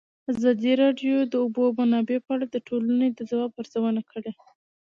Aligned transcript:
ازادي 0.31 0.71
راډیو 0.83 1.15
د 1.23 1.29
د 1.31 1.33
اوبو 1.43 1.63
منابع 1.79 2.17
په 2.25 2.31
اړه 2.35 2.45
د 2.49 2.55
ټولنې 2.67 3.07
د 3.11 3.19
ځواب 3.29 3.51
ارزونه 3.61 4.01
کړې. 4.11 4.31